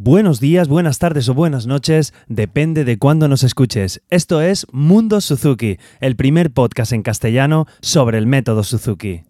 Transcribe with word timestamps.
Buenos 0.00 0.38
días, 0.38 0.68
buenas 0.68 1.00
tardes 1.00 1.28
o 1.28 1.34
buenas 1.34 1.66
noches, 1.66 2.14
depende 2.28 2.84
de 2.84 3.00
cuándo 3.00 3.26
nos 3.26 3.42
escuches. 3.42 4.00
Esto 4.10 4.40
es 4.40 4.64
Mundo 4.70 5.20
Suzuki, 5.20 5.78
el 5.98 6.14
primer 6.14 6.52
podcast 6.52 6.92
en 6.92 7.02
castellano 7.02 7.66
sobre 7.80 8.18
el 8.18 8.28
método 8.28 8.62
Suzuki. 8.62 9.24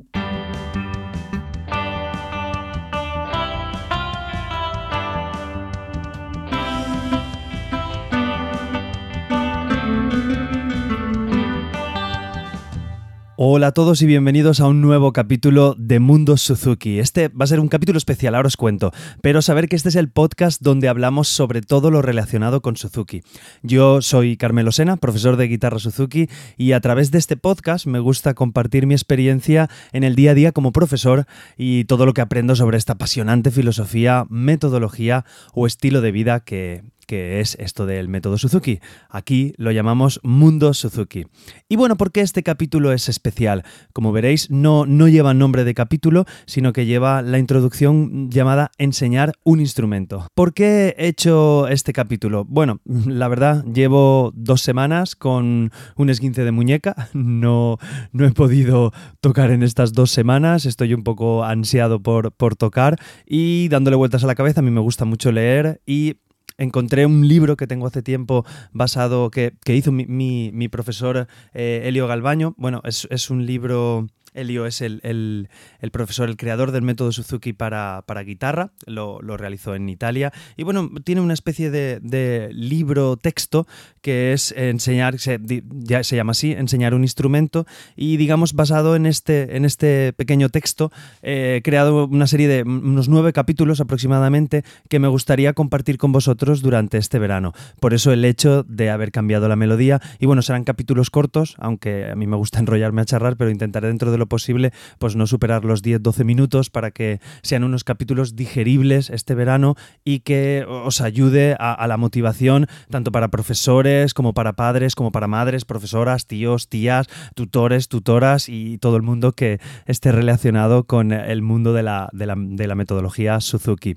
Hola 13.41 13.69
a 13.69 13.73
todos 13.73 14.03
y 14.03 14.07
bienvenidos 14.07 14.59
a 14.59 14.67
un 14.67 14.81
nuevo 14.81 15.13
capítulo 15.13 15.77
de 15.79 16.01
Mundo 16.01 16.37
Suzuki. 16.37 16.99
Este 16.99 17.29
va 17.29 17.45
a 17.45 17.47
ser 17.47 17.61
un 17.61 17.69
capítulo 17.69 17.97
especial, 17.97 18.35
ahora 18.35 18.49
os 18.49 18.57
cuento, 18.57 18.91
pero 19.23 19.43
saber 19.43 19.69
que 19.69 19.77
este 19.77 19.91
es 19.91 19.95
el 19.95 20.11
podcast 20.11 20.61
donde 20.61 20.89
hablamos 20.89 21.29
sobre 21.29 21.63
todo 21.63 21.93
lo 21.93 22.03
relacionado 22.03 22.63
con 22.63 22.77
Suzuki. 22.77 23.23
Yo 23.63 24.03
soy 24.03 24.37
Carmelo 24.37 24.73
Sena, 24.73 24.97
profesor 24.97 25.37
de 25.37 25.47
guitarra 25.47 25.79
Suzuki, 25.79 26.29
y 26.57 26.73
a 26.73 26.81
través 26.81 27.13
de 27.13 27.19
este 27.19 27.37
podcast 27.37 27.87
me 27.87 28.01
gusta 28.01 28.35
compartir 28.35 28.89
mi 28.89 28.95
experiencia 28.95 29.71
en 29.93 30.03
el 30.03 30.17
día 30.17 30.33
a 30.33 30.35
día 30.35 30.51
como 30.51 30.73
profesor 30.73 31.27
y 31.57 31.85
todo 31.85 32.07
lo 32.07 32.15
que 32.15 32.23
aprendo 32.23 32.57
sobre 32.57 32.77
esta 32.77 32.95
apasionante 32.95 33.53
filosofía, 33.53 34.27
metodología 34.29 35.25
o 35.55 35.69
estilo 35.69 36.01
de 36.01 36.11
vida 36.11 36.41
que, 36.41 36.83
que 37.09 37.41
es 37.41 37.57
esto 37.59 37.87
del 37.87 38.07
método 38.07 38.37
Suzuki. 38.37 38.81
Aquí 39.09 39.55
lo 39.57 39.73
llamamos 39.73 40.21
Mundo 40.23 40.75
Suzuki. 40.75 41.25
Y 41.67 41.77
bueno, 41.77 41.97
¿por 41.97 42.13
qué 42.13 42.21
este 42.21 42.43
capítulo 42.43 42.93
es 42.93 43.09
especial? 43.09 43.65
Como 43.95 44.13
veréis, 44.13 44.51
no, 44.51 44.85
no 44.85 45.09
lleva 45.09 45.33
nombre 45.33 45.65
de 45.65 45.73
capítulo, 45.73 46.27
sino 46.45 46.75
que 46.75 46.85
lleva 46.85 47.23
la 47.23 47.39
introducción 47.39 48.31
llamada 48.31 48.71
Enseñar 48.77 49.33
un 49.43 49.61
instrumento. 49.61 50.27
¿Por 50.35 50.53
qué 50.53 50.95
he 50.99 51.09
hecho 51.09 51.67
este 51.69 51.95
capítulo? 51.95 52.45
Bueno, 52.45 52.81
la 52.85 53.29
verdad, 53.29 53.65
llevo 53.65 54.31
dos 54.35 54.61
semanas 54.61 55.17
con 55.17 55.73
un 55.97 56.11
esguince 56.11 56.45
de 56.45 56.53
muñeca. 56.53 56.95
No, 57.39 57.79
no 58.13 58.27
he 58.27 58.33
podido 58.33 58.93
tocar 59.21 59.51
en 59.51 59.63
estas 59.63 59.93
dos 59.93 60.11
semanas. 60.11 60.67
Estoy 60.67 60.95
un 60.95 61.05
poco 61.05 61.45
ansiado 61.45 62.03
por, 62.03 62.33
por 62.33 62.57
tocar 62.57 62.97
y 63.27 63.69
dándole 63.69 63.97
vueltas 63.97 64.25
a 64.25 64.27
la 64.27 64.35
cabeza. 64.35 64.61
A 64.61 64.63
mí 64.63 64.71
me 64.71 64.81
gusta 64.81 65.05
mucho 65.05 65.31
leer 65.31 65.81
y 65.87 66.17
encontré 66.57 67.07
un 67.07 67.29
libro 67.29 67.57
que 67.57 67.67
tengo 67.67 67.87
hace 67.87 68.03
tiempo 68.03 68.45
basado, 68.73 69.31
que, 69.31 69.53
hizo 69.67 69.93
mi, 69.93 70.69
profesor 70.69 71.29
eh, 71.55 71.83
Elio 71.85 72.07
Galbaño. 72.07 72.55
Bueno, 72.57 72.83
es 72.85 73.31
un 73.31 73.47
libro 73.47 74.09
Elio 74.35 74.67
es 74.67 74.81
el, 74.81 75.49
profesor, 75.93 76.29
el 76.29 76.37
creador 76.37 76.73
del 76.73 76.83
método 76.83 77.13
Suzuki 77.13 77.53
para, 77.53 78.03
guitarra, 78.25 78.71
lo, 78.87 79.21
realizó 79.37 79.75
en 79.75 79.89
Italia. 79.89 80.33
Y 80.57 80.65
bueno, 80.65 80.91
tiene 81.05 81.21
una 81.21 81.35
especie 81.35 81.71
de, 81.71 82.51
libro 82.53 83.17
texto 83.17 83.67
que 84.01 84.33
es 84.33 84.53
enseñar, 84.53 85.19
se, 85.19 85.39
ya 85.71 86.03
se 86.03 86.17
llama 86.17 86.33
así, 86.33 86.53
enseñar 86.53 86.95
un 86.95 87.03
instrumento. 87.03 87.67
Y 87.97 88.17
digamos, 88.17 88.55
basado 88.55 88.97
en 88.97 89.07
este, 89.07 89.57
en 89.57 89.65
este 89.65 90.13
pequeño 90.13 90.49
texto, 90.49 90.91
he 91.23 91.61
creado 91.65 92.07
una 92.07 92.27
serie 92.27 92.49
de 92.49 92.63
unos 92.63 93.09
nueve 93.09 93.33
capítulos 93.33 93.81
aproximadamente 93.81 94.65
que 94.89 94.99
me 94.99 95.09
gustaría 95.09 95.53
compartir 95.53 95.99
con 95.99 96.13
vosotros 96.13 96.63
durante 96.63 96.99
este 96.99 97.19
verano. 97.19 97.53
Por 97.81 97.95
eso 97.95 98.13
el 98.13 98.25
hecho 98.25 98.65
de 98.65 98.91
haber 98.91 99.11
cambiado 99.11 99.49
la 99.49 99.57
melodía. 99.57 100.01
Y 100.19 100.27
bueno, 100.27 100.43
serán 100.43 100.65
capítulos 100.65 101.11
cortos, 101.11 101.57
aunque 101.59 102.11
a 102.11 102.15
mí 102.15 102.27
me 102.27 102.37
gusta 102.37 102.59
enrollarme 102.59 103.03
a 103.03 103.05
charrar, 103.05 103.37
pero 103.37 103.51
intentaré 103.51 103.89
dentro 103.89 104.11
de 104.11 104.18
lo 104.19 104.27
posible, 104.27 104.73
pues 104.99 105.17
no 105.17 105.27
superar 105.27 105.65
los 105.65 105.83
10-12 105.83 106.25
minutos 106.25 106.71
para 106.71 106.91
que 106.91 107.21
sean 107.43 107.65
unos 107.65 107.85
capítulos 107.85 108.37
digeribles 108.37 109.11
este 109.11 109.35
verano 109.35 109.77
y 110.05 110.21
que 110.21 110.65
os 110.69 111.01
ayude 111.01 111.57
a, 111.59 111.87
la 111.87 111.97
motivación 111.97 112.67
tanto 112.91 113.13
para 113.13 113.29
profesores 113.29 114.15
como 114.15 114.35
para 114.35 114.55
padres, 114.55 114.95
como 114.95 115.13
para 115.13 115.27
madres, 115.27 115.65
profesoras, 115.65 116.27
tíos, 116.27 116.69
tías, 116.69 117.07
tutores, 117.35 117.89
tutoras 117.89 118.49
y 118.49 118.79
todo 118.79 118.97
el 118.97 119.03
mundo 119.03 119.33
que 119.33 119.61
esté 119.87 120.13
relacionado 120.13 120.85
con 120.85 121.13
el 121.13 121.43
mundo 121.43 121.73
de 121.73 121.83
la, 121.83 122.09
de 122.13 122.27
la, 122.27 122.75
metodología 122.75 123.41
Suzuki. 123.41 123.97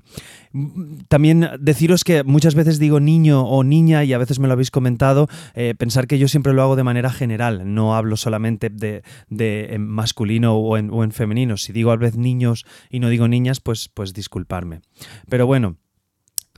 También 1.08 1.48
deciros 1.60 2.04
que 2.04 2.24
muchas 2.24 2.54
veces 2.54 2.78
digo 2.78 3.00
niño 3.00 3.42
o 3.42 3.64
niña 3.64 4.04
y 4.04 4.12
a 4.12 4.18
veces 4.18 4.38
me 4.38 4.48
lo 4.48 4.54
habéis 4.54 4.70
comentado, 4.70 5.28
eh, 5.54 5.74
pensar 5.76 6.06
que 6.06 6.18
yo 6.18 6.28
siempre 6.28 6.52
lo 6.52 6.62
hago 6.62 6.76
de 6.76 6.84
manera 6.84 7.10
general, 7.10 7.74
no 7.74 7.94
hablo 7.94 8.16
solamente 8.16 8.70
de, 8.70 9.02
de 9.28 9.76
masculino 10.12 10.56
o 10.56 10.76
en, 10.76 11.12
femenino. 11.12 11.56
Si 11.56 11.72
digo 11.72 11.90
a 11.90 11.96
vez 11.96 12.16
niños 12.16 12.66
y 12.90 13.00
no 13.00 13.08
digo 13.08 13.28
niñas, 13.28 13.60
pues, 13.60 13.88
pues 13.88 14.12
disculparme. 14.12 14.82
Pero 15.28 15.46
bueno. 15.46 15.76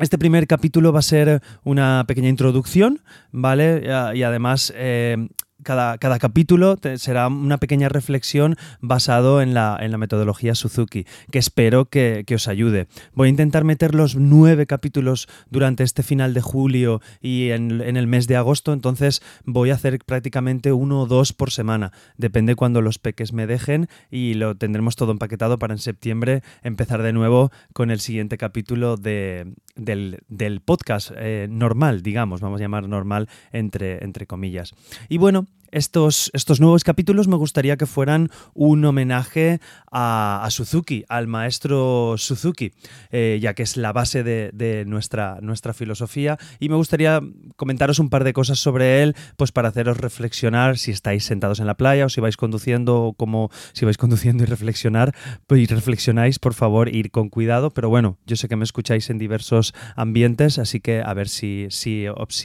Este 0.00 0.18
primer 0.18 0.48
capítulo 0.48 0.92
va 0.92 0.98
a 0.98 1.02
ser 1.02 1.40
una 1.62 2.04
pequeña 2.08 2.28
introducción, 2.28 2.98
¿vale? 3.30 3.84
Y 4.16 4.24
además 4.24 4.72
eh, 4.74 5.28
cada, 5.64 5.98
capítulo 6.18 6.78
será 6.96 7.26
una 7.26 7.58
pequeña 7.58 7.88
reflexión 7.88 8.56
basado 8.80 9.42
en 9.42 9.54
la, 9.54 9.76
en 9.80 9.90
la 9.90 9.98
metodología 9.98 10.54
Suzuki, 10.54 11.06
que 11.30 11.38
espero 11.38 11.86
que, 11.86 12.24
os 12.34 12.48
ayude. 12.48 12.88
Voy 13.14 13.28
a 13.28 13.30
intentar 13.30 13.64
meter 13.64 13.94
los 13.94 14.16
nueve 14.16 14.66
capítulos 14.66 15.28
durante 15.50 15.82
este 15.82 16.02
final 16.02 16.34
de 16.34 16.40
julio 16.40 17.00
y 17.20 17.50
en, 17.50 17.80
el 17.80 18.06
mes 18.06 18.26
de 18.26 18.36
agosto, 18.36 18.72
entonces 18.72 19.22
voy 19.44 19.70
a 19.70 19.74
hacer 19.74 19.98
prácticamente 20.04 20.72
uno 20.72 21.02
o 21.02 21.06
dos 21.06 21.32
por 21.32 21.50
semana, 21.50 21.92
depende 22.16 22.54
cuando 22.54 22.82
los 22.82 22.98
peques 22.98 23.32
me 23.32 23.46
dejen 23.46 23.88
y 24.10 24.34
lo 24.34 24.56
tendremos 24.56 24.96
todo 24.96 25.12
empaquetado 25.12 25.58
para 25.58 25.74
en 25.74 25.78
septiembre 25.78 26.42
empezar 26.62 27.02
de 27.02 27.12
nuevo 27.12 27.50
con 27.72 27.90
el 27.90 28.00
siguiente 28.00 28.36
capítulo 28.36 28.96
de, 28.96 29.54
del, 29.76 30.60
podcast 30.64 31.10
eh, 31.16 31.46
normal, 31.50 32.02
digamos, 32.02 32.40
vamos 32.40 32.60
a 32.60 32.64
llamar 32.64 32.88
normal 32.88 33.28
entre, 33.52 34.04
entre 34.04 34.26
comillas. 34.26 34.74
Y 35.08 35.18
bueno, 35.18 35.46
estos, 35.74 36.30
estos 36.34 36.60
nuevos 36.60 36.84
capítulos 36.84 37.26
me 37.26 37.36
gustaría 37.36 37.76
que 37.76 37.86
fueran 37.86 38.30
un 38.54 38.84
homenaje 38.84 39.60
a, 39.90 40.46
Suzuki, 40.50 41.04
al 41.08 41.26
maestro 41.26 42.14
Suzuki, 42.16 42.72
eh, 43.10 43.38
ya 43.42 43.54
que 43.54 43.64
es 43.64 43.76
la 43.76 43.92
base 43.92 44.22
de, 44.22 44.84
nuestra, 44.86 45.38
nuestra 45.42 45.74
filosofía. 45.74 46.38
Y 46.60 46.68
me 46.68 46.76
gustaría 46.76 47.20
comentaros 47.56 47.98
un 47.98 48.08
par 48.08 48.22
de 48.22 48.32
cosas 48.32 48.60
sobre 48.60 49.02
él, 49.02 49.16
pues 49.36 49.50
para 49.50 49.68
haceros 49.68 49.96
reflexionar 49.96 50.78
si 50.78 50.92
estáis 50.92 51.24
sentados 51.24 51.58
en 51.58 51.66
la 51.66 51.76
playa 51.76 52.06
o 52.06 52.08
si 52.08 52.20
vais 52.20 52.36
conduciendo, 52.36 53.14
como 53.16 53.50
si 53.72 53.84
vais 53.84 53.98
conduciendo 53.98 54.44
y 54.44 54.46
reflexionar, 54.46 55.12
y 55.50 55.66
reflexionáis, 55.66 56.38
por 56.38 56.54
favor, 56.54 56.94
ir 56.94 57.10
con 57.10 57.30
cuidado. 57.30 57.70
Pero 57.70 57.88
bueno, 57.88 58.18
yo 58.26 58.36
sé 58.36 58.48
que 58.48 58.56
me 58.56 58.64
escucháis 58.64 59.10
en 59.10 59.18
diversos 59.18 59.74
ambientes, 59.96 60.58
así 60.58 60.80
que 60.80 61.02
a 61.04 61.14
ver 61.14 61.28
si, 61.28 61.66
si 61.70 62.06
os. 62.06 62.44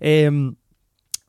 Em, 0.00 0.56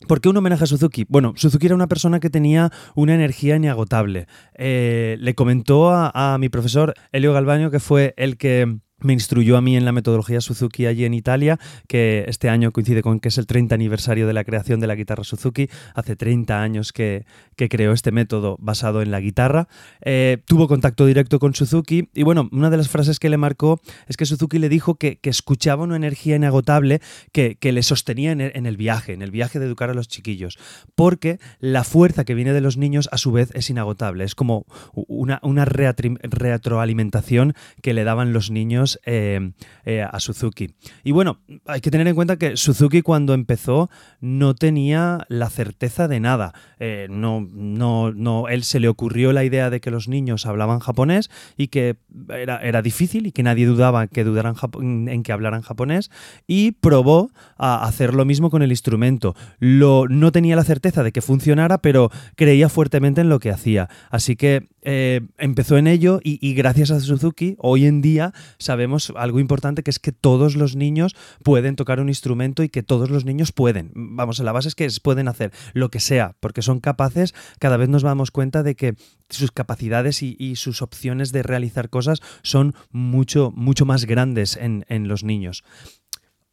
¿Por 0.08 0.22
qué 0.22 0.30
un 0.30 0.38
homenaje 0.38 0.64
a 0.64 0.68
Suzuki? 0.68 1.06
Bueno, 1.08 1.34
Suzuki 1.36 1.68
era 1.68 1.76
una 1.76 1.88
persona 1.88 2.20
que 2.20 2.30
tenía 2.30 2.72
una 2.96 3.16
energía 3.16 3.56
inagotable. 3.56 4.28
Eh, 4.56 5.18
le 5.20 5.36
comentó 5.36 5.92
a, 5.92 6.34
a 6.34 6.38
mi 6.38 6.50
profesor 6.50 6.94
Elio 7.12 7.34
Galbaño, 7.34 7.72
que 7.72 7.80
fue 7.80 8.14
el 8.18 8.38
que 8.38 8.80
me 9.02 9.14
instruyó 9.14 9.58
a 9.58 9.62
mí 9.62 9.76
en 9.76 9.86
la 9.86 9.92
metodología 9.92 10.42
Suzuki 10.42 10.86
allí 10.86 11.06
en 11.06 11.14
Italia, 11.14 11.60
que 11.88 12.26
este 12.28 12.50
año 12.50 12.72
coincide 12.72 13.02
con 13.02 13.20
que 13.20 13.30
es 13.30 13.38
el 13.38 13.48
30 13.48 13.76
aniversario 13.76 14.28
de 14.28 14.34
la 14.34 14.44
creación 14.44 14.80
de 14.80 14.88
la 14.88 14.96
guitarra 14.96 15.24
Suzuki. 15.24 15.70
Hace 15.96 16.16
30 16.16 16.62
años 16.62 16.94
que, 16.94 17.26
creó 17.70 17.92
este 17.94 18.12
método 18.12 18.58
basado 18.60 19.04
en 19.04 19.12
la 19.12 19.20
guitarra. 19.20 19.68
Eh, 20.02 20.40
tuvo 20.48 20.68
contacto 20.68 21.06
directo 21.06 21.38
con 21.38 21.54
Suzuki 21.54 22.10
y 22.14 22.24
bueno, 22.24 22.50
una 22.52 22.72
de 22.72 22.78
las 22.78 22.90
frases 22.90 23.20
que 23.20 23.30
le 23.30 23.38
marcó 23.38 23.80
es 24.08 24.18
que 24.18 24.26
Suzuki 24.26 24.58
le 24.58 24.68
dijo 24.68 24.96
que, 24.96 25.20
escuchaba 25.22 25.84
una 25.84 25.96
energía 25.96 26.36
inagotable 26.36 27.02
que, 27.32 27.58
le 27.62 27.84
sostenía 27.84 28.32
en 28.32 28.66
el, 28.66 28.78
viaje, 28.78 29.14
en 29.14 29.22
el 29.22 29.32
viaje 29.32 29.60
de 29.60 29.66
educar 29.68 29.90
a 29.90 29.94
los 29.94 30.08
chiquillos, 30.08 30.58
porque 30.96 31.40
la 31.60 31.84
fuerza 31.84 32.26
que 32.26 32.34
viene 32.34 32.52
de 32.52 32.62
los 32.62 32.78
niños 32.78 33.08
a 33.12 33.18
su 33.18 33.32
vez 33.32 33.52
es 33.54 33.70
inagotable. 33.70 34.24
Es 34.24 34.36
como 34.36 34.66
una, 34.94 35.40
una 35.44 35.66
retroalimentación 35.66 37.54
que 37.82 37.94
le 37.94 38.04
daban 38.04 38.34
los 38.34 38.52
niños 38.52 38.91
eh, 39.06 39.52
eh, 39.86 40.02
a 40.02 40.20
Suzuki. 40.20 40.74
Y 41.04 41.12
bueno, 41.12 41.40
hay 41.66 41.82
que 41.82 41.92
tener 41.92 42.08
en 42.08 42.16
cuenta 42.16 42.38
que 42.38 42.58
Suzuki 42.58 43.02
cuando 43.02 43.34
empezó 43.34 43.90
no 44.20 44.56
tenía 44.56 45.26
la 45.30 45.50
certeza 45.50 46.08
de 46.08 46.20
nada. 46.20 46.54
Eh, 46.80 47.08
no, 47.10 47.48
no, 47.52 48.12
no, 48.12 48.48
él 48.48 48.64
se 48.64 48.80
le 48.80 48.88
ocurrió 48.88 49.34
la 49.34 49.44
idea 49.44 49.70
de 49.70 49.82
que 49.82 49.92
los 49.92 50.08
niños 50.08 50.46
hablaban 50.46 50.80
japonés 50.80 51.30
y 51.58 51.68
que 51.68 51.98
era, 52.30 52.58
era 52.58 52.82
difícil 52.82 53.28
y 53.28 53.32
que 53.32 53.44
nadie 53.44 53.66
dudaba 53.66 54.08
que 54.08 54.24
dudaran 54.24 54.56
en 54.82 55.24
que 55.24 55.32
hablaran 55.32 55.62
japonés 55.62 56.12
y 56.48 56.72
probó 56.74 57.32
a 57.58 57.86
hacer 57.86 58.14
lo 58.14 58.26
mismo 58.26 58.50
con 58.50 58.62
el 58.62 58.72
instrumento. 58.72 59.36
Lo, 59.60 60.08
no 60.08 60.32
tenía 60.32 60.56
la 60.56 60.64
certeza 60.64 61.04
de 61.04 61.12
que 61.12 61.22
funcionara, 61.22 61.80
pero 61.80 62.10
creía 62.36 62.70
fuertemente 62.70 63.22
en 63.22 63.30
lo 63.30 63.40
que 63.40 63.52
hacía. 63.52 63.90
Así 64.10 64.36
que 64.36 64.70
eh, 64.84 65.22
empezó 65.38 65.78
en 65.78 65.88
ello 65.88 66.20
y, 66.24 66.54
gracias 66.56 66.90
a 66.90 67.00
Suzuki 67.00 67.56
hoy 67.60 67.86
en 67.86 68.02
día 68.02 68.34
sabemos 68.58 69.14
algo 69.16 69.40
importante 69.40 69.84
que 69.84 69.92
es 69.92 70.00
que 70.00 70.12
todos 70.12 70.56
los 70.56 70.76
niños 70.76 71.16
pueden 71.44 71.76
tocar 71.76 72.00
un 72.00 72.10
instrumento 72.10 72.64
y 72.64 72.70
que 72.70 72.82
todos 72.82 73.10
los 73.10 73.24
niños 73.24 73.52
pueden. 73.52 73.92
Vamos, 73.94 74.40
la 74.40 74.52
base 74.52 74.70
es 74.70 74.76
que 74.76 74.88
pueden 75.04 75.28
hacer 75.28 75.52
lo 75.74 75.90
que 75.90 76.00
sea 76.00 76.36
porque 76.40 76.62
son 76.62 76.80
capaces, 76.80 77.36
cada 77.60 77.78
vez 77.78 77.90
nos 77.90 78.02
damos 78.02 78.32
cuenta 78.32 78.64
de 78.64 78.76
que 78.76 78.96
sus 79.30 79.52
capacidades 79.52 80.24
y, 80.24 80.56
sus 80.56 80.82
opciones 80.82 81.32
de 81.32 81.44
realizar 81.44 81.90
cosas 81.90 82.20
son 82.42 82.76
mucho, 82.92 83.52
mucho 83.56 83.86
más 83.86 84.06
grandes 84.06 84.58
en, 84.58 85.08
los 85.08 85.24
niños. 85.24 85.64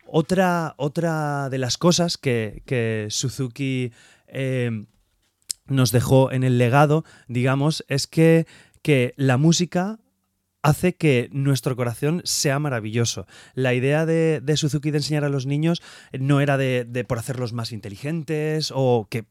Otra, 0.07 0.75
otra, 0.77 1.49
de 1.51 1.59
las 1.59 1.77
cosas 1.77 2.17
que, 2.19 3.07
Suzuki 3.11 3.93
eh, 4.29 4.87
nos 5.69 5.93
dejó 5.93 6.33
en 6.33 6.45
el 6.45 6.59
legado, 6.59 7.05
digamos, 7.29 7.85
es 7.89 8.07
que, 8.07 8.47
que 8.83 9.15
la 9.17 9.37
música 9.37 9.99
hace 10.63 10.95
que 10.95 11.29
nuestro 11.33 11.77
corazón 11.77 12.21
sea 12.25 12.59
maravilloso. 12.59 13.27
La 13.55 13.75
idea 13.75 14.07
de, 14.07 14.43
Suzuki 14.57 14.91
de 14.91 14.99
enseñar 14.99 15.25
a 15.25 15.29
los 15.29 15.47
niños 15.47 15.83
no 16.19 16.41
era 16.41 16.57
de, 16.57 17.05
por 17.07 17.19
hacerlos 17.19 17.53
más 17.53 17.73
inteligentes 17.73 18.73
o, 18.75 19.07
que, 19.09 19.25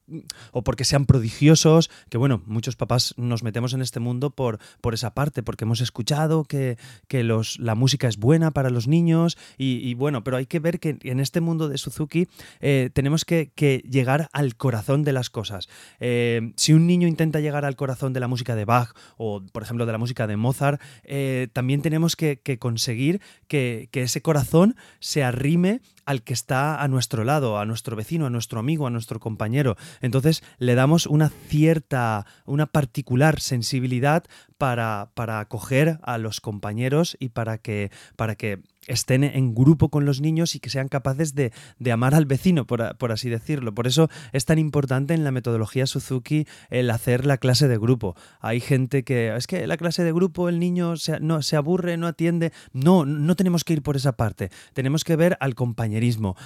o 0.51 0.63
porque 0.63 0.85
sean 0.85 1.05
prodigiosos, 1.05 1.89
que 2.09 2.17
bueno, 2.17 2.41
muchos 2.45 2.75
papás 2.75 3.13
nos 3.17 3.43
metemos 3.43 3.73
en 3.73 3.81
este 3.81 3.99
mundo 3.99 4.29
por, 4.29 4.59
por 4.79 4.93
esa 4.93 5.13
parte, 5.13 5.43
porque 5.43 5.65
hemos 5.65 5.81
escuchado 5.81 6.45
que, 6.45 6.77
los, 7.11 7.59
la 7.59 7.75
música 7.75 8.07
es 8.07 8.17
buena 8.17 8.51
para 8.51 8.69
los 8.69 8.87
niños 8.87 9.37
y, 9.57 9.93
bueno, 9.95 10.23
pero 10.23 10.37
hay 10.37 10.45
que 10.45 10.59
ver 10.59 10.79
que 10.79 10.97
en 11.01 11.19
este 11.19 11.41
mundo 11.41 11.67
de 11.67 11.77
Suzuki 11.77 12.27
eh, 12.61 12.89
tenemos 12.93 13.25
que, 13.25 13.51
llegar 13.89 14.29
al 14.31 14.55
corazón 14.55 15.03
de 15.03 15.11
las 15.11 15.29
cosas. 15.29 15.67
Eh, 15.99 16.53
si 16.55 16.73
un 16.73 16.87
niño 16.87 17.07
intenta 17.07 17.39
llegar 17.39 17.65
al 17.65 17.75
corazón 17.75 18.13
de 18.13 18.19
la 18.19 18.27
música 18.27 18.55
de 18.55 18.65
Bach 18.65 18.93
o 19.17 19.43
por 19.51 19.63
ejemplo 19.63 19.85
de 19.85 19.91
la 19.91 19.97
música 19.97 20.27
de 20.27 20.37
Mozart, 20.37 20.81
eh, 21.03 21.16
también 21.53 21.81
tenemos 21.81 22.15
que, 22.15 22.39
conseguir 22.59 23.21
que, 23.47 23.89
ese 23.93 24.21
corazón 24.21 24.75
se 24.99 25.23
arrime 25.23 25.81
al 26.07 26.23
que 26.23 26.33
está 26.33 26.81
a 26.81 26.87
nuestro 26.87 27.25
lado, 27.25 27.59
a 27.59 27.65
nuestro 27.65 27.97
vecino, 27.97 28.25
a 28.25 28.29
nuestro 28.29 28.61
amigo, 28.61 28.87
a 28.87 28.89
nuestro 28.89 29.19
compañero. 29.19 29.75
Entonces 30.01 30.41
le 30.57 30.73
damos 30.73 31.05
una 31.05 31.29
cierta, 31.29 32.25
una 32.45 32.65
particular 32.65 33.41
sensibilidad 33.41 34.23
para, 34.57 35.11
para 35.15 35.41
acoger 35.41 35.99
a 36.01 36.17
los 36.17 36.39
compañeros 36.39 37.17
y 37.19 37.29
para 37.29 37.57
que, 37.57 37.91
para 38.15 38.35
que 38.35 38.61
estén 38.87 39.23
en 39.23 39.53
grupo 39.53 39.89
con 39.89 40.05
los 40.05 40.21
niños 40.21 40.55
y 40.55 40.59
que 40.59 40.69
sean 40.69 40.87
capaces 40.87 41.35
de, 41.35 41.51
amar 41.91 42.15
al 42.15 42.25
vecino, 42.25 42.65
por, 42.65 43.11
así 43.11 43.29
decirlo. 43.29 43.73
Por 43.73 43.87
eso 43.87 44.09
es 44.31 44.45
tan 44.45 44.59
importante 44.59 45.13
en 45.13 45.23
la 45.23 45.31
metodología 45.31 45.85
Suzuki 45.85 46.47
el 46.69 46.89
hacer 46.89 47.25
la 47.25 47.37
clase 47.37 47.67
de 47.67 47.77
grupo. 47.77 48.15
Hay 48.39 48.59
gente 48.59 49.03
que, 49.03 49.35
es 49.35 49.47
que 49.47 49.67
la 49.67 49.77
clase 49.77 50.03
de 50.03 50.11
grupo 50.11 50.49
el 50.49 50.59
niño 50.59 50.97
se, 50.97 51.19
no, 51.19 51.41
se 51.41 51.55
aburre, 51.55 51.97
no 51.97 52.07
atiende. 52.07 52.51
No, 52.73 53.05
no 53.05 53.35
tenemos 53.35 53.63
que 53.63 53.73
ir 53.73 53.81
por 53.83 53.95
esa 53.95 54.13
parte. 54.13 54.49
Tenemos 54.73 55.03
que 55.03 55.15
ver 55.15 55.37
al 55.39 55.55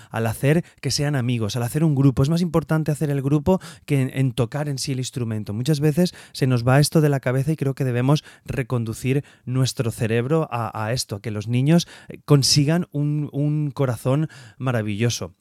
al 0.10 0.28
hacer 0.28 0.64
que 0.82 0.92
sean 0.92 1.16
amigos, 1.16 1.56
al 1.56 1.64
hacer 1.64 1.84
un 1.84 1.96
grupo. 1.96 2.24
Es 2.24 2.30
más 2.30 2.42
importante 2.42 2.92
hacer 2.92 3.10
el 3.10 3.22
grupo 3.22 3.60
que 3.86 4.02
en, 4.14 4.32
tocar 4.34 4.70
en 4.70 4.78
sí 4.78 4.92
el 4.92 5.00
instrumento. 5.00 5.54
Muchas 5.54 5.80
veces 5.80 6.14
se 6.32 6.48
nos 6.48 6.68
va 6.68 6.80
esto 6.80 7.02
de 7.02 7.10
la 7.10 7.20
cabeza 7.20 7.52
y 7.52 7.56
creo 7.56 7.74
que 7.74 7.84
debemos 7.84 8.24
reconducir 8.46 9.24
nuestro 9.46 9.92
cerebro 9.92 10.48
a, 10.52 10.92
esto, 10.94 11.18
a 11.18 11.22
que 11.22 11.32
los 11.32 11.48
niños 11.48 11.88
consigan 12.26 12.88
un, 12.92 13.72
corazón 13.74 14.30
maravilloso. 14.58 15.34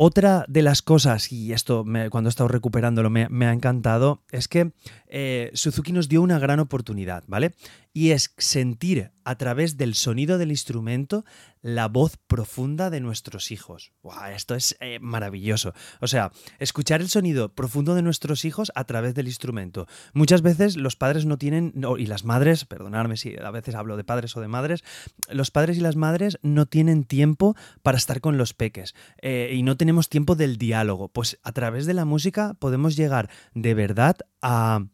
Otra 0.00 0.44
de 0.48 0.62
las 0.62 0.80
cosas, 0.80 1.32
y 1.32 1.52
esto 1.52 1.84
cuando 2.10 2.28
he 2.28 2.30
estado 2.30 2.46
recuperándolo 2.46 3.10
me, 3.10 3.46
ha 3.46 3.52
encantado, 3.52 4.22
es 4.30 4.46
que 4.46 4.72
eh, 5.08 5.50
Suzuki 5.54 5.92
nos 5.92 6.08
dio 6.08 6.22
una 6.22 6.38
gran 6.38 6.60
oportunidad, 6.60 7.24
¿vale? 7.26 7.54
Y 7.98 8.12
es 8.12 8.32
sentir 8.38 9.10
a 9.24 9.34
través 9.38 9.76
del 9.76 9.96
sonido 9.96 10.38
del 10.38 10.52
instrumento 10.52 11.24
la 11.62 11.88
voz 11.88 12.16
profunda 12.28 12.90
de 12.90 13.00
nuestros 13.00 13.50
hijos. 13.50 13.90
esto 14.32 14.54
es 14.54 14.76
eh, 14.78 15.00
maravilloso. 15.00 15.72
O 16.00 16.06
sea, 16.06 16.30
escuchar 16.60 17.00
el 17.00 17.08
sonido 17.08 17.56
profundo 17.56 17.96
de 17.96 18.02
nuestros 18.02 18.44
hijos 18.44 18.70
a 18.76 18.84
través 18.84 19.16
del 19.16 19.26
instrumento. 19.26 19.88
Muchas 20.12 20.42
veces 20.42 20.76
los 20.76 20.94
padres 20.94 21.26
no 21.26 21.38
tienen, 21.38 21.72
y 21.98 22.06
las 22.06 22.24
madres, 22.24 22.66
perdonadme 22.66 23.16
si 23.16 23.34
a 23.36 23.50
veces 23.50 23.74
hablo 23.74 23.96
de 23.96 24.04
padres 24.04 24.36
o 24.36 24.40
de 24.40 24.46
madres, 24.46 24.84
los 25.28 25.50
padres 25.50 25.76
y 25.76 25.80
las 25.80 25.96
madres 25.96 26.38
no 26.42 26.66
tienen 26.66 27.02
tiempo 27.02 27.56
para 27.82 27.98
estar 27.98 28.20
con 28.20 28.38
los 28.38 28.54
peques 28.54 28.94
eh, 29.22 29.50
y 29.52 29.64
no 29.64 29.76
tenemos 29.76 30.08
tiempo 30.08 30.36
del 30.36 30.56
diálogo. 30.56 31.08
Pues 31.08 31.40
a 31.42 31.50
través 31.50 31.84
de 31.84 31.94
la 31.94 32.04
música 32.04 32.54
podemos 32.60 32.94
llegar 32.94 33.28
de 33.54 33.74
verdad 33.74 34.18
a 34.40 34.84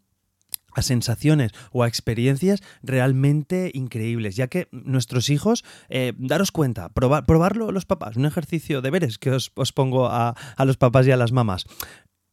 a 0.75 0.83
sensaciones 0.83 1.53
o 1.73 1.83
a 1.83 1.89
experiencias 1.89 2.63
realmente 2.83 3.71
increíbles, 3.75 4.37
ya 4.37 4.49
que 4.49 4.69
nuestros 4.73 5.31
hijos, 5.31 5.65
eh, 5.89 6.13
daros 6.19 6.53
cuenta, 6.53 6.89
probarlo 6.91 7.73
los 7.73 7.87
papás, 7.87 8.17
un 8.17 8.27
ejercicio 8.27 8.83
de 8.83 8.91
veres 8.91 9.19
que 9.19 9.31
os, 9.31 9.51
pongo 9.75 10.07
a, 10.07 10.31
a 10.57 10.65
los 10.65 10.77
papás 10.77 11.07
y 11.07 11.11
a 11.11 11.17
las 11.17 11.33
mamás. 11.33 11.67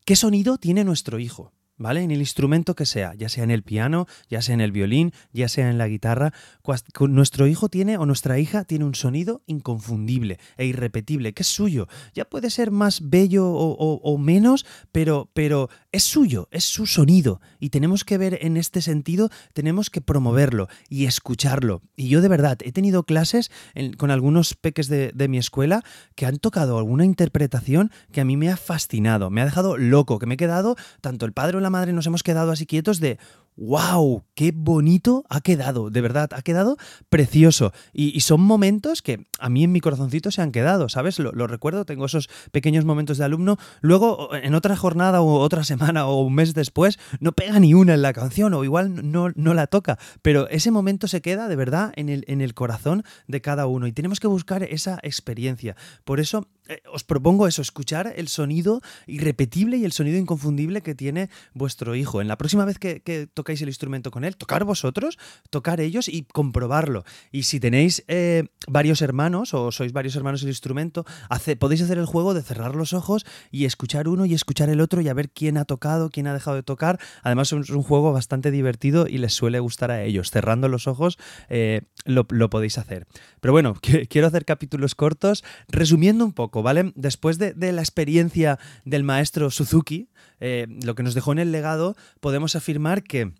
¿Qué 0.05 0.15
sonido 0.15 0.57
tiene 0.57 0.83
nuestro 0.83 1.19
hijo? 1.19 1.53
¿Vale? 1.81 2.03
En 2.03 2.11
el 2.11 2.19
instrumento 2.19 2.75
que 2.75 2.85
sea, 2.85 3.13
ya 3.15 3.29
sea 3.29 3.43
en 3.43 3.51
el 3.51 3.63
piano, 3.63 4.07
ya 4.29 4.41
sea 4.41 4.53
en 4.53 4.61
el 4.61 4.71
violín, 4.71 5.13
ya 5.33 5.49
sea 5.49 5.69
en 5.69 5.77
la 5.77 5.87
guitarra, 5.87 6.33
nuestro 6.99 7.47
hijo 7.47 7.69
tiene 7.69 7.97
o 7.97 8.05
nuestra 8.05 8.39
hija 8.39 8.63
tiene 8.63 8.85
un 8.85 8.95
sonido 8.95 9.41
inconfundible 9.47 10.39
e 10.57 10.65
irrepetible, 10.65 11.33
que 11.33 11.43
es 11.43 11.47
suyo. 11.47 11.87
Ya 12.13 12.25
puede 12.25 12.49
ser 12.49 12.71
más 12.71 13.09
bello 13.09 13.49
o, 13.51 14.17
menos, 14.17 14.65
pero, 14.91 15.29
pero 15.33 15.69
es 15.91 16.03
suyo, 16.03 16.47
es 16.51 16.65
su 16.65 16.85
sonido. 16.85 17.41
Y 17.59 17.69
tenemos 17.69 18.03
que 18.03 18.17
ver 18.17 18.39
en 18.41 18.57
este 18.57 18.81
sentido, 18.81 19.29
tenemos 19.53 19.89
que 19.89 20.01
promoverlo 20.01 20.67
y 20.89 21.05
escucharlo. 21.05 21.81
Y 21.95 22.09
yo 22.09 22.21
de 22.21 22.27
verdad 22.27 22.59
he 22.63 22.71
tenido 22.71 23.03
clases 23.03 23.51
con 23.97 24.11
algunos 24.11 24.53
peques 24.53 24.87
de, 24.87 25.11
mi 25.31 25.37
escuela 25.37 25.83
que 26.15 26.25
han 26.25 26.37
tocado 26.37 26.77
alguna 26.77 27.05
interpretación 27.05 27.91
que 28.11 28.21
a 28.21 28.25
mí 28.25 28.35
me 28.35 28.49
ha 28.49 28.57
fascinado, 28.57 29.29
me 29.29 29.41
ha 29.41 29.45
dejado 29.45 29.77
loco, 29.77 30.19
que 30.19 30.25
me 30.25 30.33
he 30.33 30.37
quedado 30.37 30.75
tanto 30.99 31.25
el 31.25 31.31
padre 31.31 31.57
o 31.57 31.59
la 31.61 31.69
madre 31.71 31.93
nos 31.93 32.05
hemos 32.05 32.21
quedado 32.21 32.51
así 32.51 32.67
quietos 32.67 32.99
de, 32.99 33.17
¡Wow! 33.57 34.23
¡Qué 34.33 34.53
bonito 34.55 35.25
ha 35.29 35.41
quedado! 35.41 35.89
De 35.89 36.01
verdad, 36.01 36.29
ha 36.33 36.41
quedado 36.41 36.77
precioso. 37.09 37.73
Y, 37.93 38.21
son 38.21 38.41
momentos 38.41 39.01
que 39.01 39.27
a 39.39 39.49
mí 39.49 39.63
en 39.65 39.71
mi 39.71 39.81
corazoncito 39.81 40.31
se 40.31 40.41
han 40.41 40.51
quedado, 40.51 40.87
¿sabes? 40.87 41.19
Lo, 41.19 41.31
recuerdo, 41.47 41.85
tengo 41.85 42.05
esos 42.05 42.29
pequeños 42.51 42.85
momentos 42.85 43.17
de 43.17 43.25
alumno. 43.25 43.57
Luego, 43.81 44.33
en 44.33 44.55
otra 44.55 44.75
jornada 44.75 45.21
o 45.21 45.39
otra 45.39 45.63
semana 45.65 46.07
o 46.07 46.21
un 46.21 46.33
mes 46.33 46.53
después, 46.53 46.97
no 47.19 47.33
pega 47.33 47.59
ni 47.59 47.73
una 47.73 47.93
en 47.93 48.01
la 48.01 48.13
canción 48.13 48.53
o 48.53 48.63
igual 48.63 49.11
no, 49.11 49.29
no 49.35 49.53
la 49.53 49.67
toca. 49.67 49.99
Pero 50.21 50.47
ese 50.49 50.71
momento 50.71 51.07
se 51.07 51.21
queda 51.21 51.47
de 51.47 51.55
verdad 51.55 51.91
en 51.95 52.09
el, 52.09 52.23
en 52.27 52.41
el 52.41 52.53
corazón 52.53 53.03
de 53.27 53.41
cada 53.41 53.67
uno 53.67 53.85
y 53.85 53.91
tenemos 53.91 54.19
que 54.19 54.27
buscar 54.27 54.63
esa 54.63 54.97
experiencia. 55.03 55.75
Por 56.05 56.19
eso 56.19 56.47
eh, 56.71 56.81
os 56.93 57.03
propongo 57.03 57.47
eso, 57.47 57.61
escuchar 57.61 58.13
el 58.15 58.29
sonido 58.29 58.81
irrepetible 59.05 59.77
y 59.77 59.83
el 59.83 59.91
sonido 59.91 60.17
inconfundible 60.17 60.81
que 60.81 60.95
tiene 60.95 61.29
vuestro 61.53 61.95
hijo. 61.95 62.21
En 62.21 62.27
la 62.27 62.37
próxima 62.37 62.65
vez 62.65 62.79
que, 62.79 63.01
que 63.01 63.27
tocáis 63.27 63.61
el 63.61 63.69
instrumento 63.69 64.11
con 64.11 64.23
él, 64.23 64.37
tocar 64.37 64.63
vosotros, 64.63 65.17
tocar 65.49 65.81
ellos 65.81 66.07
y 66.07 66.23
comprobarlo. 66.23 67.03
Y 67.31 67.43
si 67.43 67.59
tenéis 67.59 68.03
eh, 68.07 68.45
varios 68.67 69.01
hermanos 69.01 69.53
o 69.53 69.71
sois 69.71 69.93
varios 69.93 70.15
hermanos 70.15 70.43
el 70.43 70.49
instrumento, 70.49 71.05
podéis 71.59 71.81
hacer 71.81 71.97
el 71.97 72.05
juego 72.05 72.33
de 72.33 72.41
cerrar 72.41 72.75
los 72.75 72.93
ojos 72.93 73.25
y 73.51 73.65
escuchar 73.65 74.07
uno 74.07 74.25
y 74.25 74.33
escuchar 74.33 74.69
el 74.69 74.81
otro 74.81 75.01
y 75.01 75.09
a 75.09 75.13
ver 75.13 75.29
quién 75.29 75.57
ha 75.57 75.65
tocado, 75.65 76.09
quién 76.09 76.27
ha 76.27 76.33
dejado 76.33 76.55
de 76.55 76.63
tocar. 76.63 76.99
Además 77.23 77.51
es 77.53 77.69
un 77.69 77.83
juego 77.83 78.11
bastante 78.11 78.51
divertido 78.51 79.07
y 79.07 79.17
les 79.17 79.33
suele 79.33 79.59
gustar 79.59 79.91
a 79.91 80.03
ellos. 80.03 80.31
Cerrando 80.31 80.67
los 80.67 80.87
ojos 80.87 81.17
eh, 81.49 81.81
lo, 82.05 82.25
podéis 82.25 82.77
hacer. 82.77 83.07
Pero 83.39 83.51
bueno, 83.51 83.75
quiero 84.09 84.27
hacer 84.27 84.45
capítulos 84.45 84.95
cortos 84.95 85.43
resumiendo 85.67 86.25
un 86.25 86.33
poco, 86.33 86.63
¿vale? 86.63 86.93
Después 86.95 87.37
de, 87.37 87.53
la 87.71 87.81
experiencia 87.81 88.59
del 88.85 89.03
maestro 89.03 89.49
Suzuki, 89.49 90.09
eh, 90.39 90.67
lo 90.83 90.95
que 90.95 91.03
nos 91.03 91.13
dejó 91.13 91.31
en 91.31 91.39
el 91.41 91.51
legado, 91.51 91.95
podemos 92.19 92.55
afirmar 92.55 93.03
que 93.03 93.33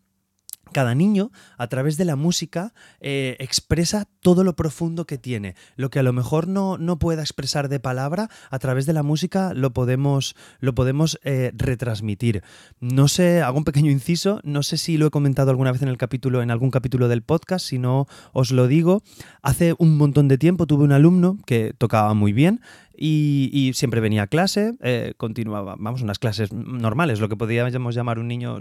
cada 0.72 0.96
niño, 0.96 1.32
a 1.58 1.68
través 1.68 1.98
de 1.98 2.06
la 2.06 2.16
música, 2.16 2.74
eh, 3.00 3.36
expresa 3.40 4.08
todo 4.22 4.44
lo 4.44 4.56
profundo 4.56 5.06
que 5.06 5.18
tiene. 5.18 5.56
Lo 5.76 5.90
que 5.90 6.00
a 6.00 6.04
lo 6.04 6.14
mejor 6.14 6.48
no, 6.48 6.78
no, 6.78 6.98
pueda 6.98 7.22
expresar 7.22 7.70
de 7.70 7.80
palabra, 7.80 8.30
a 8.50 8.60
través 8.60 8.86
de 8.86 8.94
la 8.94 9.04
música 9.04 9.54
lo 9.54 9.72
podemos, 9.72 10.36
lo 10.60 10.74
podemos 10.74 11.20
eh, 11.24 11.52
retransmitir. 11.56 12.44
No 12.80 13.08
sé, 13.08 13.42
hago 13.42 13.58
un 13.58 13.64
pequeño 13.64 13.92
inciso, 13.92 14.40
no 14.44 14.64
sé 14.64 14.78
si 14.78 14.98
lo 14.98 15.08
he 15.08 15.12
comentado 15.12 15.52
alguna 15.52 15.72
vez 15.72 15.82
en 15.82 15.90
el 15.90 15.98
capítulo, 15.98 16.42
en 16.42 16.52
algún 16.52 16.72
capítulo 16.72 17.08
del 17.08 17.22
podcast, 17.22 17.66
si 17.66 17.78
no 17.78 18.08
os 18.34 18.52
lo 18.52 18.68
digo. 18.68 19.04
Hace 19.42 19.76
un 19.78 19.98
montón 19.98 20.28
de 20.28 20.38
tiempo 20.38 20.68
tuve 20.68 20.84
un 20.84 20.92
alumno 20.92 21.38
que 21.46 21.74
tocaba 21.78 22.14
muy 22.14 22.34
bien, 22.34 22.62
y, 23.04 23.72
siempre 23.74 24.00
venía 24.00 24.24
a 24.24 24.28
clase, 24.28 24.76
eh, 24.82 25.14
continuaba, 25.18 25.76
vamos, 25.80 26.02
unas 26.02 26.20
clases 26.20 26.54
normales, 26.54 27.20
lo 27.20 27.30
que 27.30 27.36
podríamos 27.36 27.96
llamar 27.96 28.20
un 28.20 28.28
niño 28.28 28.60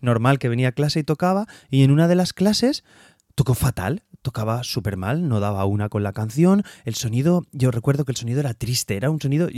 normal 0.00 0.38
que 0.38 0.50
venía 0.50 0.68
a 0.68 0.72
clase 0.72 1.00
y 1.00 1.04
tocaba, 1.04 1.46
y 1.70 1.82
en 1.82 1.90
una 1.90 2.06
de 2.06 2.14
las 2.14 2.34
clases 2.34 2.84
tocó 3.34 3.54
fatal, 3.54 4.02
tocaba 4.22 4.62
súper 4.64 4.96
mal, 4.96 5.28
no 5.28 5.40
daba 5.40 5.64
una 5.64 5.88
con 5.88 6.02
la 6.02 6.12
canción, 6.12 6.62
el 6.84 6.94
sonido, 6.94 7.46
yo 7.52 7.70
recuerdo 7.70 8.04
que 8.04 8.12
el 8.12 8.16
sonido 8.16 8.40
era 8.40 8.54
triste, 8.54 8.96
era 8.96 9.10
un 9.10 9.20
sonido, 9.20 9.48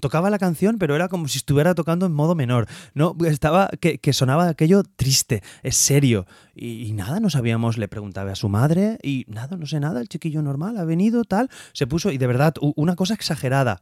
tocaba 0.00 0.30
la 0.30 0.38
canción, 0.38 0.78
pero 0.78 0.94
era 0.94 1.08
como 1.08 1.28
si 1.28 1.38
estuviera 1.38 1.74
tocando 1.74 2.06
en 2.06 2.12
modo 2.12 2.34
menor, 2.34 2.68
no, 2.94 3.16
estaba, 3.26 3.68
que, 3.80 4.12
sonaba 4.12 4.48
aquello 4.48 4.82
triste, 4.84 5.42
es 5.62 5.76
serio, 5.76 6.26
y, 6.54 6.92
nada, 6.92 7.18
no 7.18 7.30
sabíamos, 7.30 7.78
le 7.78 7.88
preguntaba 7.88 8.32
a 8.32 8.36
su 8.36 8.48
madre, 8.48 8.98
y 9.02 9.24
nada, 9.28 9.56
no 9.56 9.66
sé 9.66 9.80
nada, 9.80 10.00
el 10.00 10.08
chiquillo 10.08 10.42
normal 10.42 10.76
ha 10.78 10.84
venido, 10.84 11.24
tal, 11.24 11.48
se 11.72 11.86
puso, 11.86 12.10
y 12.10 12.18
de 12.18 12.26
verdad, 12.26 12.54
una 12.60 12.94
cosa 12.94 13.14
exagerada. 13.14 13.80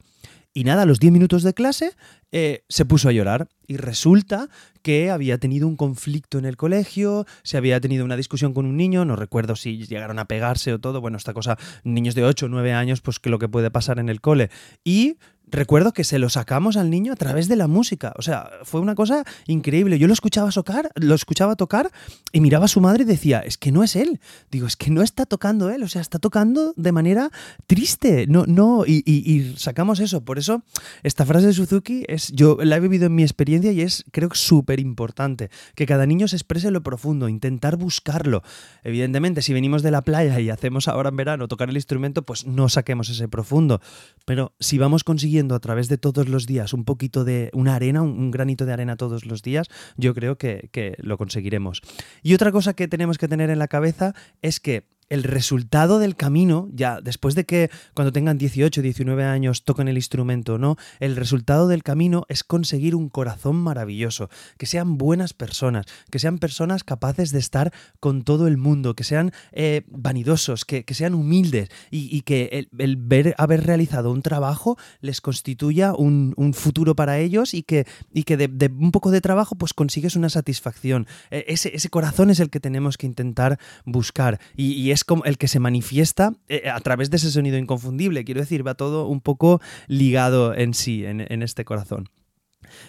Y 0.53 0.65
nada, 0.65 0.81
a 0.81 0.85
los 0.85 0.99
10 0.99 1.13
minutos 1.13 1.43
de 1.43 1.53
clase 1.53 1.93
eh, 2.33 2.63
se 2.67 2.83
puso 2.85 3.07
a 3.07 3.13
llorar 3.13 3.47
y 3.67 3.77
resulta 3.77 4.49
que 4.81 5.09
había 5.09 5.37
tenido 5.37 5.65
un 5.65 5.77
conflicto 5.77 6.37
en 6.37 6.45
el 6.45 6.57
colegio, 6.57 7.25
se 7.43 7.55
había 7.55 7.79
tenido 7.79 8.03
una 8.03 8.17
discusión 8.17 8.53
con 8.53 8.65
un 8.65 8.75
niño, 8.75 9.05
no 9.05 9.15
recuerdo 9.15 9.55
si 9.55 9.85
llegaron 9.85 10.19
a 10.19 10.25
pegarse 10.25 10.73
o 10.73 10.79
todo, 10.79 10.99
bueno, 10.99 11.17
esta 11.17 11.33
cosa, 11.33 11.57
niños 11.85 12.15
de 12.15 12.25
8 12.25 12.47
o 12.47 12.49
9 12.49 12.73
años, 12.73 12.99
pues 12.99 13.19
que 13.19 13.29
lo 13.29 13.39
que 13.39 13.47
puede 13.47 13.71
pasar 13.71 13.99
en 13.99 14.09
el 14.09 14.19
cole. 14.19 14.49
Y 14.83 15.17
recuerdo 15.51 15.93
que 15.93 16.03
se 16.03 16.17
lo 16.17 16.29
sacamos 16.29 16.77
al 16.77 16.89
niño 16.89 17.13
a 17.13 17.15
través 17.15 17.47
de 17.47 17.55
la 17.55 17.67
música. 17.67 18.13
O 18.17 18.21
sea, 18.21 18.49
fue 18.63 18.79
una 18.79 18.95
cosa 18.95 19.23
increíble. 19.47 19.99
Yo 19.99 20.07
lo 20.07 20.13
escuchaba 20.13 20.49
tocar, 20.51 20.89
lo 20.95 21.13
escuchaba 21.13 21.55
tocar 21.55 21.91
y 22.31 22.41
miraba 22.41 22.65
a 22.65 22.67
su 22.67 22.81
madre 22.81 23.03
y 23.03 23.05
decía, 23.05 23.39
es 23.39 23.57
que 23.57 23.71
no 23.71 23.83
es 23.83 23.95
él. 23.95 24.19
Digo, 24.49 24.67
es 24.67 24.75
que 24.75 24.89
no 24.89 25.01
está 25.01 25.25
tocando 25.25 25.69
él, 25.69 25.83
o 25.83 25.87
sea, 25.87 26.01
está 26.01 26.19
tocando 26.19 26.73
de 26.77 26.91
manera 26.91 27.31
triste. 27.67 28.25
No, 28.27 28.45
no, 28.47 28.85
y, 28.85 29.53
sacamos 29.57 29.99
eso. 29.99 30.23
Por 30.23 30.39
eso, 30.39 30.63
esta 31.03 31.25
frase 31.25 31.47
de 31.47 31.53
Suzuki 31.53 32.03
es, 32.07 32.31
yo 32.31 32.57
la 32.61 32.77
he 32.77 32.79
vivido 32.79 33.07
en 33.07 33.15
mi 33.15 33.23
experiencia 33.23 33.71
y 33.71 33.81
es, 33.81 34.05
creo 34.11 34.29
que 34.29 34.37
súper 34.37 34.79
importante. 34.79 35.49
Que 35.75 35.85
cada 35.85 36.05
niño 36.05 36.27
se 36.27 36.35
exprese 36.35 36.71
lo 36.71 36.81
profundo, 36.81 37.27
intentar 37.27 37.77
buscarlo. 37.77 38.43
Evidentemente, 38.83 39.41
si 39.41 39.53
venimos 39.53 39.83
de 39.83 39.91
la 39.91 40.01
playa 40.01 40.39
y 40.39 40.49
hacemos 40.49 40.87
ahora 40.87 41.09
en 41.09 41.17
verano 41.17 41.47
tocar 41.47 41.69
el 41.69 41.75
instrumento, 41.75 42.23
pues 42.23 42.45
no 42.45 42.69
saquemos 42.69 43.09
ese 43.09 43.27
profundo. 43.27 43.81
Pero 44.25 44.53
si 44.59 44.77
vamos 44.77 45.03
consiguiendo 45.03 45.40
a 45.49 45.59
través 45.59 45.87
de 45.89 45.97
todos 45.97 46.29
los 46.29 46.45
días 46.45 46.73
un 46.73 46.85
poquito 46.85 47.23
de 47.23 47.49
una 47.53 47.75
arena, 47.75 48.01
un, 48.01 48.31
granito 48.31 48.65
de 48.65 48.73
arena 48.73 48.95
todos 48.95 49.25
los 49.25 49.41
días, 49.41 49.67
yo 49.97 50.13
creo 50.13 50.37
que, 50.37 50.69
lo 50.99 51.17
conseguiremos. 51.17 51.81
Y 52.21 52.33
otra 52.33 52.51
cosa 52.51 52.73
que 52.73 52.87
tenemos 52.87 53.17
que 53.17 53.27
tener 53.27 53.49
en 53.49 53.59
la 53.59 53.67
cabeza 53.67 54.13
es 54.41 54.59
que 54.59 54.87
el 55.11 55.23
resultado 55.23 55.99
del 55.99 56.15
camino, 56.15 56.69
ya 56.71 57.01
después 57.01 57.35
de 57.35 57.45
que 57.45 57.69
cuando 57.93 58.13
tengan 58.13 58.37
18, 58.37 58.81
19 58.81 59.25
años 59.25 59.65
toquen 59.65 59.89
el 59.89 59.97
instrumento 59.97 60.57
no, 60.57 60.77
el 61.01 61.17
resultado 61.17 61.67
del 61.67 61.83
camino 61.83 62.25
es 62.29 62.45
conseguir 62.45 62.95
un 62.95 63.09
corazón 63.09 63.57
maravilloso, 63.57 64.29
que 64.57 64.67
sean 64.67 64.97
buenas 64.97 65.33
personas, 65.33 65.85
que 66.09 66.17
sean 66.17 66.39
personas 66.39 66.85
capaces 66.85 67.31
de 67.31 67.39
estar 67.39 67.73
con 67.99 68.23
todo 68.23 68.47
el 68.47 68.55
mundo, 68.55 68.95
que 68.95 69.03
sean 69.03 69.33
eh, 69.51 69.81
vanidosos, 69.89 70.63
que, 70.63 70.85
sean 70.93 71.13
humildes 71.13 71.69
y, 71.89 72.21
que 72.21 72.69
el, 72.77 72.95
ver 72.95 73.35
haber 73.37 73.65
realizado 73.65 74.11
un 74.11 74.21
trabajo 74.21 74.77
les 75.01 75.19
constituya 75.19 75.93
un, 75.93 76.53
futuro 76.53 76.95
para 76.95 77.19
ellos 77.19 77.53
y 77.53 77.63
que, 77.63 77.85
y 78.13 78.23
que 78.23 78.37
de, 78.37 78.71
un 78.77 78.91
poco 78.91 79.11
de 79.11 79.19
trabajo 79.19 79.55
pues 79.55 79.73
consigues 79.73 80.15
una 80.15 80.29
satisfacción. 80.29 81.05
E, 81.31 81.43
ese, 81.49 81.75
ese, 81.75 81.89
corazón 81.89 82.29
es 82.29 82.39
el 82.39 82.49
que 82.49 82.61
tenemos 82.61 82.97
que 82.97 83.07
intentar 83.07 83.59
buscar 83.83 84.39
y, 84.55 84.73
y 84.73 84.91
es 84.91 85.00
como 85.03 85.23
el 85.25 85.37
que 85.37 85.47
se 85.47 85.59
manifiesta 85.59 86.33
eh, 86.47 86.69
a 86.69 86.79
través 86.79 87.09
de 87.09 87.17
ese 87.17 87.31
sonido 87.31 87.57
inconfundible. 87.57 88.23
Quiero 88.23 88.41
decir, 88.41 88.65
va 88.65 88.75
todo 88.75 89.07
un 89.07 89.21
poco 89.21 89.61
ligado 89.87 90.55
en 90.55 90.73
sí, 90.73 91.05
en 91.05 91.41
este 91.41 91.65
corazón. 91.65 92.09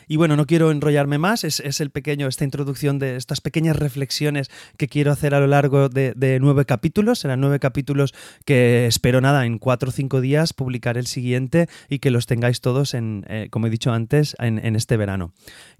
Y 0.08 0.16
bueno, 0.16 0.36
no 0.36 0.46
quiero 0.46 0.70
enrollarme 0.70 1.18
más, 1.18 1.44
es, 1.44 1.80
el 1.80 1.90
pequeño, 1.90 2.28
esta 2.28 2.44
introducción 2.44 2.98
de 2.98 3.16
estas 3.16 3.40
pequeñas 3.40 3.76
reflexiones 3.76 4.50
que 4.76 4.88
quiero 4.88 5.12
hacer 5.12 5.34
a 5.34 5.40
lo 5.40 5.46
largo 5.46 5.88
de, 5.88 6.38
nueve 6.40 6.64
capítulos. 6.64 7.20
Serán 7.20 7.40
nueve 7.40 7.58
capítulos 7.58 8.14
que 8.44 8.86
espero 8.86 9.20
nada, 9.20 9.46
en 9.46 9.58
cuatro 9.58 9.90
o 9.90 9.92
cinco 9.92 10.20
días 10.20 10.52
publicar 10.52 10.96
el 10.96 11.06
siguiente 11.06 11.68
y 11.88 11.98
que 11.98 12.10
los 12.10 12.26
tengáis 12.26 12.60
todos 12.60 12.94
en, 12.94 13.24
eh, 13.28 13.48
como 13.50 13.66
he 13.66 13.70
dicho 13.70 13.92
antes, 13.92 14.36
en, 14.38 14.76
este 14.76 14.96
verano. 14.96 15.32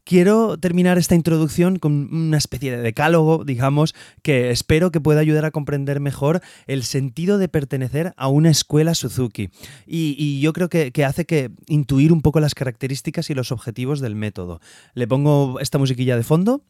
Quiero 0.04 0.58
terminar 0.58 0.98
esta 0.98 1.14
introducción 1.14 1.78
con 1.78 2.12
una 2.12 2.36
especie 2.36 2.76
de 2.76 2.82
decálogo, 2.82 3.44
digamos, 3.44 3.94
que 4.22 4.50
espero 4.50 4.90
que 4.90 5.00
pueda 5.00 5.20
ayudar 5.20 5.44
a 5.44 5.52
comprender 5.52 6.00
mejor 6.00 6.40
el 6.66 6.82
sentido 6.82 7.38
de 7.38 7.48
pertenecer 7.48 8.12
a 8.16 8.26
una 8.26 8.50
escuela 8.50 8.94
Suzuki. 8.94 9.50
Y, 9.86 10.40
yo 10.40 10.52
creo 10.52 10.68
que, 10.68 11.04
hace 11.04 11.24
que 11.24 11.50
intuir 11.68 12.12
un 12.12 12.20
poco 12.20 12.40
las 12.40 12.56
características 12.56 13.30
y 13.30 13.34
los 13.34 13.52
objetivos 13.52 14.00
del 14.00 14.16
método. 14.16 14.60
Le 14.94 15.06
pongo 15.06 15.60
esta 15.60 15.78
musiquilla 15.78 16.16
de 16.16 16.24
fondo. 16.24 16.64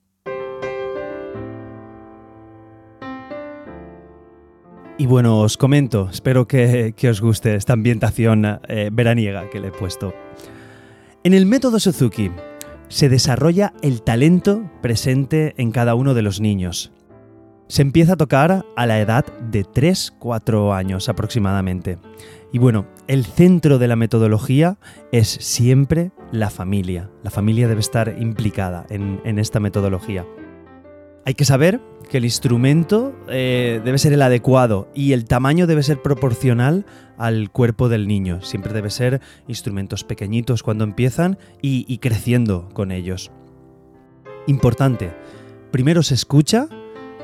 Y 4.99 5.07
bueno, 5.07 5.41
os 5.41 5.57
comento, 5.57 6.11
espero 6.13 6.47
que, 6.47 6.95
os 7.09 7.21
guste 7.23 7.55
esta 7.55 7.73
ambientación 7.73 8.61
eh, 8.69 8.91
veraniega 8.93 9.49
que 9.49 9.59
le 9.59 9.69
he 9.69 9.73
puesto. 9.73 10.13
En 11.25 11.33
el 11.33 11.47
método 11.47 11.81
Suzuki 11.81 12.31
se 12.93 13.09
desarrolla 13.09 13.73
el 13.81 14.03
talento 14.03 14.71
presente 14.83 15.55
en 15.57 15.73
cada 15.73 15.95
uno 15.95 16.13
de 16.13 16.21
los 16.21 16.43
niños. 16.43 16.93
Se 17.67 17.81
empieza 17.81 18.13
a 18.13 18.17
tocar 18.17 18.67
a 18.77 18.87
la 18.87 19.01
edad 19.01 19.25
de 19.51 19.65
3-4 19.65 20.77
años 20.77 21.09
aproximadamente. 21.09 21.97
Y 22.53 22.59
bueno, 22.59 22.85
el 23.09 23.25
centro 23.25 23.79
de 23.79 23.89
la 23.89 23.97
metodología 23.97 24.77
es 25.11 25.27
siempre 25.27 26.11
la 26.33 26.51
familia. 26.51 27.09
La 27.23 27.31
familia 27.31 27.67
debe 27.67 27.81
estar 27.81 28.15
implicada 28.21 28.85
en, 28.91 29.39
esta 29.39 29.59
metodología. 29.59 30.27
Hay 31.25 31.35
que 31.35 31.45
saber 31.45 31.81
que 32.11 32.19
el 32.19 32.25
instrumento 32.25 33.15
eh, 33.29 33.81
debe 33.85 33.99
ser 33.99 34.13
el 34.13 34.23
adecuado 34.23 34.89
y 34.95 35.13
el 35.13 35.25
tamaño 35.25 35.67
debe 35.67 35.83
ser 35.83 36.03
proporcional 36.03 36.85
al 37.17 37.51
cuerpo 37.51 37.89
del 37.89 38.09
niño. 38.09 38.43
Siempre 38.43 38.73
debe 38.73 38.91
ser 38.91 39.21
instrumentos 39.47 40.03
pequeñitos 40.03 40.63
cuando 40.63 40.85
empiezan 40.85 41.39
y, 41.63 41.85
y 41.89 41.99
creciendo 41.99 42.69
con 42.75 42.91
ellos. 42.91 43.31
Importante, 44.47 45.15
primero 45.71 46.03
se 46.03 46.15
escucha 46.15 46.69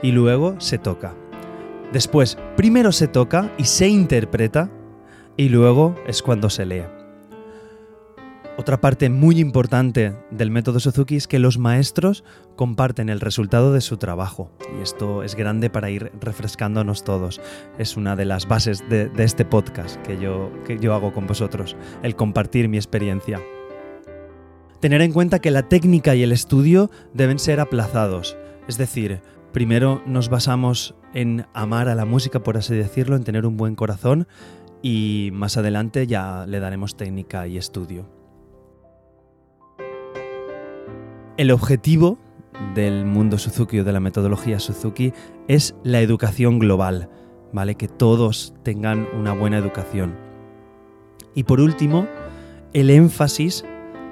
y 0.01 0.13
luego 0.13 0.61
se 0.61 0.79
toca. 0.79 1.17
Después, 1.93 2.39
primero 2.57 2.93
se 2.93 3.09
toca 3.09 3.53
y 3.59 3.65
se 3.65 3.89
interpreta 3.89 4.71
y 5.37 5.49
luego 5.49 5.97
es 6.07 6.23
cuando 6.23 6.51
se 6.51 6.67
lee. 6.67 6.98
Otra 8.59 8.81
parte 8.81 9.09
muy 9.09 9.39
importante 9.39 10.17
del 10.33 10.51
método 10.51 10.81
Suzuki 10.81 11.15
es 11.15 11.29
que 11.29 11.39
los 11.39 11.59
maestros 11.59 12.25
comparten 12.57 13.09
el 13.09 13.21
resultado 13.21 13.73
de 13.73 13.81
su 13.81 13.99
trabajo. 13.99 14.51
Y 14.77 14.83
esto 14.83 15.23
es 15.23 15.37
grande 15.37 15.71
para 15.71 15.91
ir 15.91 16.11
refrescándonos 16.21 17.05
todos. 17.05 17.41
Es 17.79 17.97
una 17.97 18.17
de 18.17 18.25
las 18.25 18.49
bases 18.49 18.83
de, 18.89 19.13
este 19.19 19.45
podcast 19.45 20.03
que 20.03 20.19
yo, 20.19 20.51
que 20.67 20.77
yo 20.81 20.93
hago 20.93 21.13
con 21.13 21.29
vosotros, 21.29 21.77
el 22.03 22.17
compartir 22.17 22.69
mi 22.69 22.79
experiencia. 22.79 23.41
Tener 24.81 25.03
en 25.03 25.13
cuenta 25.13 25.39
que 25.39 25.53
la 25.53 25.69
técnica 25.69 26.17
y 26.17 26.25
el 26.25 26.33
estudio 26.33 26.91
deben 27.15 27.39
ser 27.39 27.61
aplazados. 27.61 28.37
Es 28.67 28.77
decir, 28.77 29.21
primero 29.53 30.03
nos 30.05 30.31
basamos 30.31 30.97
en 31.15 31.47
amar 31.55 31.89
a 31.89 31.95
la 31.95 32.07
música, 32.07 32.43
por 32.43 32.57
así 32.57 32.75
decirlo, 32.75 33.15
en 33.15 33.23
tener 33.23 33.47
un 33.47 33.57
buen 33.57 33.77
corazón 33.77 34.27
y 34.83 35.31
más 35.33 35.57
adelante 35.57 36.09
ya 36.09 36.45
le 36.45 36.59
daremos 36.59 36.97
técnica 36.97 37.47
y 37.47 37.57
estudio. 37.57 38.18
El 41.39 41.53
objetivo 41.53 42.19
del 42.75 43.05
mundo 43.05 43.39
Suzuki 43.39 43.79
o 43.79 43.85
de 43.85 43.93
la 43.93 44.01
metodología 44.01 44.59
Suzuki 44.59 45.13
es 45.47 45.77
la 45.85 46.01
educación 46.01 46.59
global, 46.59 47.11
¿vale? 47.53 47.77
Que 47.77 47.87
todos 47.87 48.55
tengan 48.65 49.07
una 49.17 49.35
buena 49.35 49.57
educación. 49.57 50.17
Y 51.37 51.45
por 51.45 51.61
último, 51.61 52.09
el 52.73 52.91
énfasis 52.91 53.65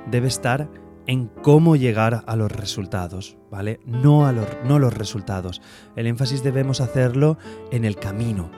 debe 0.08 0.28
estar 0.28 0.70
en 1.08 1.26
cómo 1.42 1.74
llegar 1.74 2.22
a 2.28 2.36
los 2.36 2.52
resultados, 2.52 3.36
¿vale? 3.50 3.80
No, 3.84 4.24
a 4.28 4.30
los, 4.30 4.46
no 4.64 4.78
los 4.78 4.94
resultados. 4.94 5.60
El 5.96 6.06
énfasis 6.06 6.44
debemos 6.44 6.80
hacerlo 6.80 7.38
en 7.72 7.84
el 7.84 7.96
camino, 7.96 8.52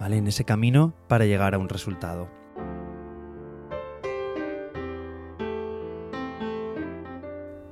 en 0.00 0.26
ese 0.26 0.44
camino 0.44 0.94
para 1.08 1.26
llegar 1.26 1.54
a 1.54 1.58
un 1.58 1.68
resultado. 1.68 2.43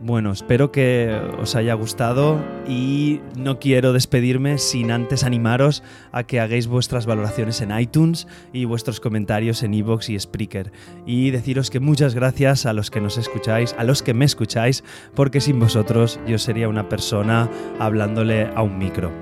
Bueno, 0.05 0.33
espero 0.33 0.73
que 0.73 1.17
os 1.41 1.55
haya 1.55 1.75
gustado 1.75 2.45
y 2.67 3.21
no 3.37 3.61
quiero 3.61 3.93
despedirme 3.93 4.59
sin 4.59 4.91
antes 4.91 5.23
animaros 5.23 5.85
a 6.11 6.25
que 6.25 6.41
hagáis 6.41 6.67
vuestras 6.67 7.07
valoraciones 7.07 7.61
en 7.61 7.79
iTunes 7.79 8.27
y 8.53 8.65
vuestros 8.65 8.99
comentarios 8.99 9.63
en 9.63 9.75
iVoox 9.75 10.11
y 10.11 10.19
Spreaker. 10.19 10.73
Y 11.07 11.31
deciros 11.31 11.71
que 11.71 11.79
muchas 11.79 12.17
gracias 12.17 12.67
a 12.67 12.73
los 12.73 12.91
que 12.91 13.01
nos 13.01 13.17
escucháis, 13.17 13.77
a 13.79 13.85
los 13.85 14.03
que 14.03 14.13
me 14.13 14.25
escucháis, 14.25 14.83
porque 15.15 15.41
sin 15.41 15.61
vosotros 15.61 16.19
yo 16.27 16.37
sería 16.37 16.69
una 16.69 16.89
persona 16.89 17.49
hablándole 17.79 18.51
a 18.57 18.63
un 18.63 18.79
micro. 18.79 19.13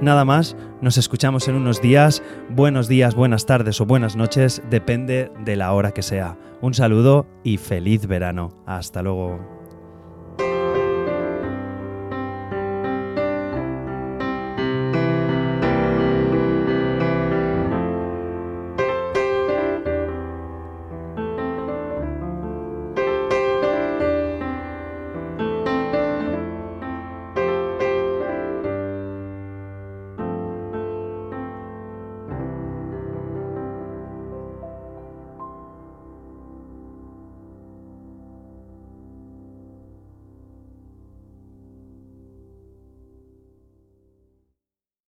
Nada 0.00 0.24
más, 0.24 0.56
nos 0.80 0.98
escuchamos 0.98 1.48
en 1.48 1.56
unos 1.56 1.82
días. 1.82 2.22
Buenos 2.48 2.86
días, 2.86 3.16
buenas 3.16 3.44
tardes 3.44 3.80
o 3.80 3.86
buenas 3.86 4.14
noches, 4.14 4.62
depende 4.70 5.32
de 5.44 5.56
la 5.56 5.72
hora 5.72 5.90
que 5.90 6.02
sea. 6.02 6.38
Un 6.62 6.74
saludo 6.74 7.26
y 7.42 7.56
feliz 7.56 8.06
verano. 8.06 8.62
Hasta 8.66 9.02
luego. 9.02 9.59